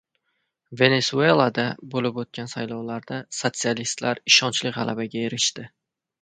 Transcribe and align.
Venesuelada 0.79 1.65
bo‘lib 1.95 2.17
o‘tgan 2.23 2.49
saylovlarda 2.53 3.19
sotsialistlar 3.41 4.23
ishonchli 4.33 4.73
g‘alabaga 4.79 5.25
erishdi 5.29 5.69